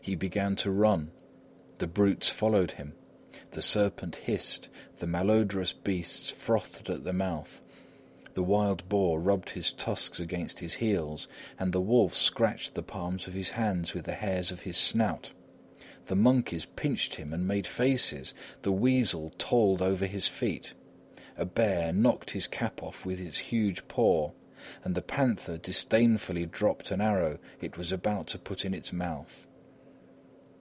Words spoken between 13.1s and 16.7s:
of his hands with the hairs of his snout. The monkeys